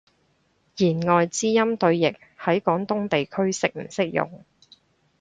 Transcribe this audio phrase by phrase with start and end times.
[0.77, 4.43] 弦外之音對譯，喺廣東地區適唔適用？